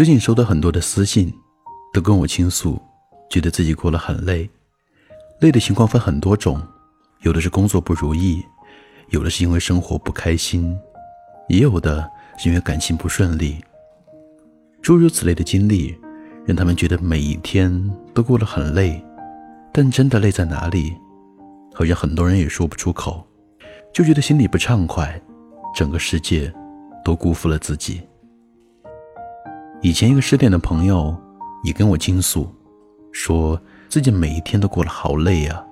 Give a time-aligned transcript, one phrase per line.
[0.00, 1.30] 最近收到很多的私信，
[1.92, 2.80] 都跟我倾诉，
[3.28, 4.48] 觉得自己过得很累。
[5.40, 6.58] 累的情况分很多种，
[7.20, 8.42] 有的是工作不如意，
[9.10, 10.74] 有的是因为生活不开心，
[11.50, 13.58] 也有的是因为感情不顺利。
[14.80, 15.94] 诸如此类的经历，
[16.46, 17.70] 让他们觉得每一天
[18.14, 19.04] 都过得很累。
[19.70, 20.94] 但真的累在哪里？
[21.74, 23.22] 好像很多人也说不出口，
[23.92, 25.20] 就觉得心里不畅快，
[25.74, 26.50] 整个世界
[27.04, 28.00] 都辜负了自己。
[29.82, 31.16] 以前一个失恋的朋友
[31.64, 32.46] 也跟我倾诉，
[33.12, 35.64] 说自己每一天都过得好累啊，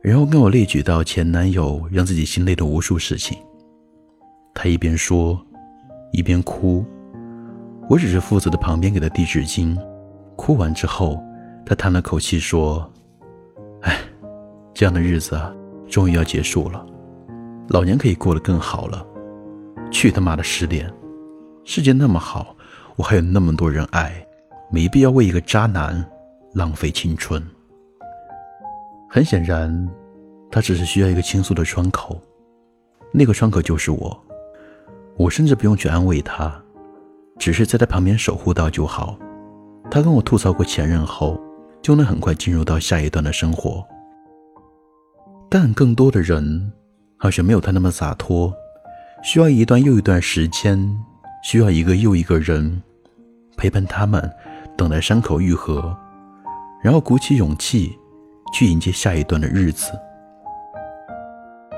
[0.00, 3.36] 然后跟我列举到前男友让自己心累的无数事情。
[4.54, 5.38] 他一边说，
[6.12, 6.82] 一边哭，
[7.90, 9.76] 我只是负责的旁边给他递纸巾。
[10.34, 11.22] 哭完之后，
[11.66, 12.90] 他叹了口气说
[13.82, 13.98] ：“哎，
[14.72, 15.54] 这样的日子啊，
[15.86, 16.84] 终于要结束了，
[17.68, 19.06] 老娘可以过得更好了。
[19.90, 20.90] 去他妈的失恋，
[21.64, 22.53] 世界那么好。”
[22.96, 24.14] 我还有那么多人爱，
[24.70, 26.04] 没必要为一个渣男
[26.52, 27.42] 浪费青春。
[29.10, 29.88] 很显然，
[30.50, 32.20] 他只是需要一个倾诉的窗口，
[33.12, 34.24] 那个窗口就是我。
[35.16, 36.52] 我甚至不用去安慰他，
[37.38, 39.16] 只是在他旁边守护到就好。
[39.90, 41.40] 他跟我吐槽过前任后，
[41.82, 43.84] 就能很快进入到下一段的生活。
[45.48, 46.72] 但更多的人
[47.16, 48.52] 好像没有他那么洒脱，
[49.22, 50.96] 需要一段又一段时间。
[51.44, 52.82] 需要一个又一个人
[53.54, 54.32] 陪伴他们，
[54.78, 55.94] 等待伤口愈合，
[56.82, 57.96] 然后鼓起勇气
[58.50, 59.92] 去迎接下一段的日子。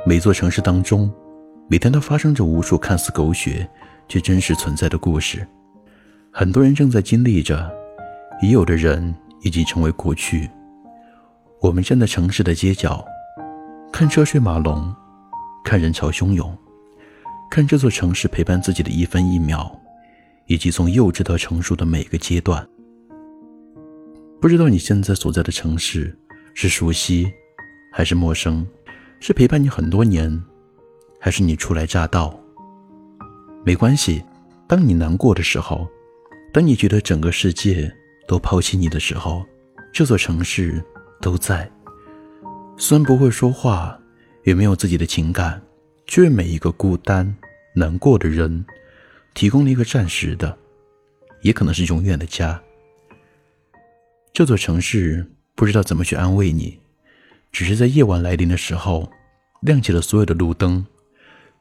[0.07, 1.13] 每座城市当中，
[1.69, 3.69] 每天都发生着无数看似狗血
[4.09, 5.45] 却真实存在的故事。
[6.31, 7.69] 很多人正在经历着，
[8.41, 10.49] 已有的人已经成为过去。
[11.61, 13.05] 我们站在城市的街角，
[13.93, 14.95] 看车水马龙，
[15.65, 16.57] 看人潮汹涌。
[17.51, 19.71] 看这座城市陪伴自己的一分一秒，
[20.47, 22.67] 以及从幼稚到成熟的每个阶段。
[24.41, 26.17] 不知道你现在所在的城市
[26.55, 27.27] 是熟悉
[27.93, 28.67] 还是陌生，
[29.21, 30.43] 是陪伴你很多年，
[31.19, 32.39] 还是你初来乍到？
[33.65, 34.23] 没关系，
[34.69, 35.89] 当你难过的时候，
[36.53, 37.91] 当你觉得整个世界
[38.29, 39.45] 都抛弃你的时候，
[39.93, 40.85] 这座城市
[41.21, 41.69] 都在。
[42.77, 43.99] 虽然不会说话，
[44.45, 45.61] 也没有自己的情感。
[46.07, 47.35] 却为每一个孤单、
[47.75, 48.65] 难过的人
[49.35, 50.57] 提供了一个暂时的，
[51.43, 52.61] 也可能是永远的家。
[54.33, 56.79] 这座城市不知道怎么去安慰你，
[57.51, 59.11] 只是在夜晚来临的时候，
[59.63, 60.87] 亮起了所有的路灯，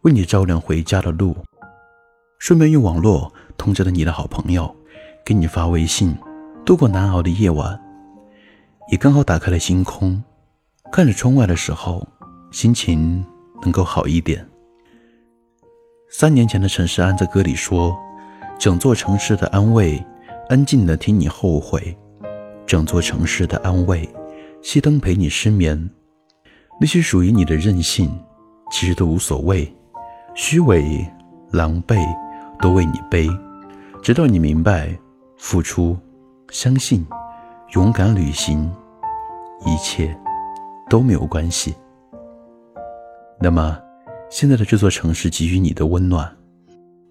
[0.01, 1.37] 为你照亮回家的路。
[2.37, 4.75] 顺便用网络通知了你的好朋友，
[5.25, 6.15] 给你发微信，
[6.65, 7.81] 度过难熬的夜晚。
[8.91, 10.21] 也刚好打开了星空，
[10.91, 12.07] 看着窗外的时候，
[12.51, 13.25] 心情。
[13.61, 14.47] 能够好一点。
[16.09, 17.97] 三年前的陈世安在歌里说
[18.57, 20.01] ：“整座城市的安慰，
[20.49, 21.81] 安静的听你后悔；
[22.65, 24.07] 整座城市的安慰，
[24.61, 25.89] 熄灯陪你失眠。
[26.79, 28.09] 那些属于你的任性，
[28.71, 29.65] 其实都无所谓；
[30.35, 31.05] 虚伪、
[31.51, 31.97] 狼狈，
[32.61, 33.29] 都为你背。
[34.01, 34.97] 直到你明白，
[35.37, 35.97] 付出、
[36.49, 37.05] 相信、
[37.73, 38.71] 勇敢旅行，
[39.65, 40.15] 一切
[40.89, 41.75] 都没有关系。”
[43.39, 43.79] 那么，
[44.29, 46.35] 现在的这座城市给予你的温暖，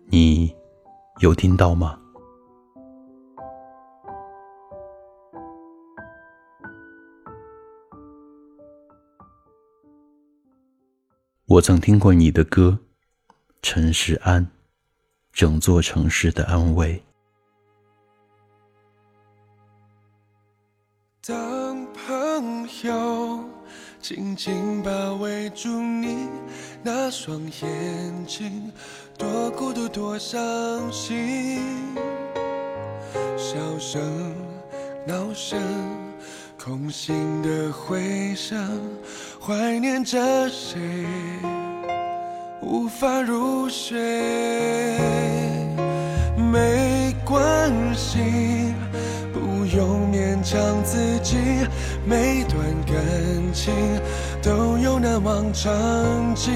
[0.06, 0.52] 你
[1.20, 1.98] 有听到吗？
[11.46, 12.76] 我曾听过你的歌，
[13.62, 14.44] 陈世安，
[15.32, 17.00] 整座城市的安慰。
[24.06, 26.28] 紧紧包围住你
[26.82, 28.70] 那双眼睛，
[29.16, 30.38] 多孤独多伤
[30.92, 31.96] 心。
[33.34, 34.34] 笑声、
[35.06, 35.58] 闹声、
[36.62, 38.78] 空心的回声，
[39.40, 40.78] 怀念着谁，
[42.60, 43.96] 无法入睡。
[46.52, 48.18] 没关系，
[49.32, 51.38] 不用勉强自己。
[52.06, 52.94] 每段感
[53.54, 53.72] 情
[54.42, 55.72] 都有难忘场
[56.34, 56.52] 景，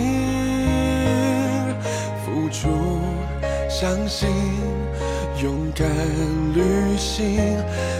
[2.22, 2.68] 付出、
[3.66, 4.28] 相信、
[5.42, 5.88] 勇敢
[6.54, 7.56] 旅行，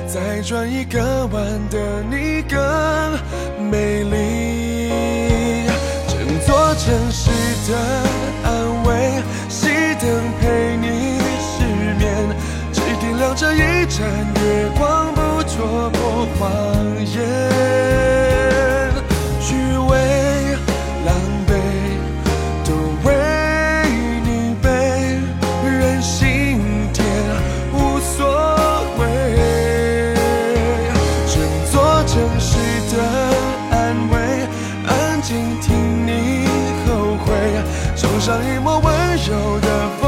[0.06, 2.58] 再转一个弯的你更
[3.70, 4.90] 美丽。
[6.06, 7.30] 整座城市
[7.70, 7.78] 的
[8.44, 10.06] 安慰，熄灯
[10.38, 11.64] 陪你失
[11.98, 12.28] 眠，
[12.74, 14.04] 只点亮这一盏
[14.34, 15.08] 月光。
[15.14, 16.77] 不戳破谎
[35.68, 36.46] 听你
[36.86, 37.32] 后悔，
[37.94, 40.07] 送上一抹温柔的风。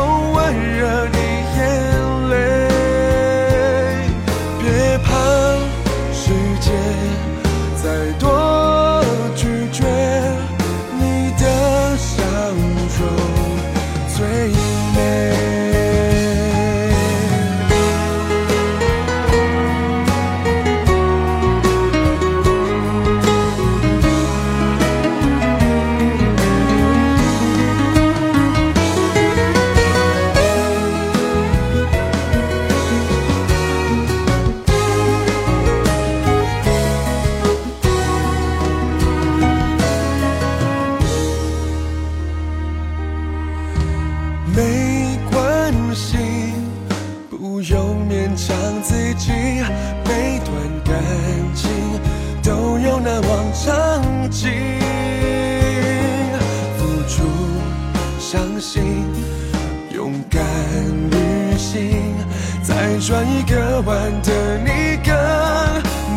[63.11, 65.13] 转一个弯的你更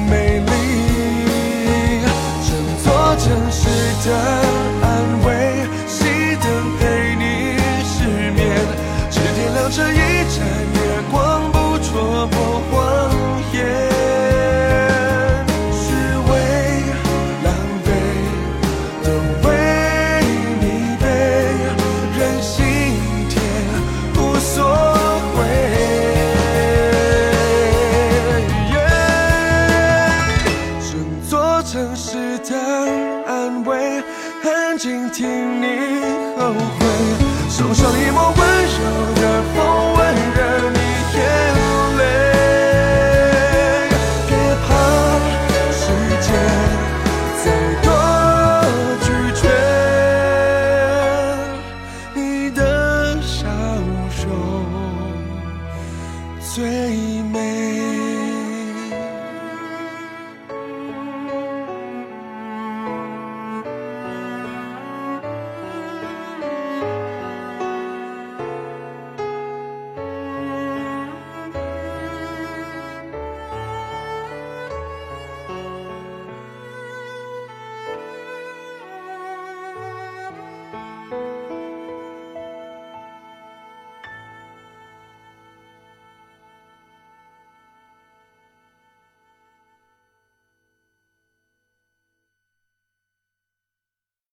[0.07, 0.51] 美丽
[2.45, 3.68] 整座城市
[4.07, 4.43] 的
[34.53, 35.27] 安静听
[35.61, 35.65] 你
[36.38, 36.85] 后悔，
[37.50, 38.77] 送上一抹温柔
[39.15, 40.22] 的风味。